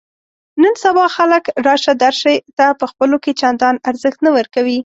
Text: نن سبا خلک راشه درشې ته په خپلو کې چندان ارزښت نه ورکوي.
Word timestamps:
نن 0.61 0.73
سبا 0.83 1.05
خلک 1.17 1.43
راشه 1.67 1.93
درشې 2.03 2.33
ته 2.57 2.65
په 2.79 2.85
خپلو 2.91 3.17
کې 3.23 3.31
چندان 3.41 3.75
ارزښت 3.89 4.19
نه 4.25 4.31
ورکوي. 4.37 4.77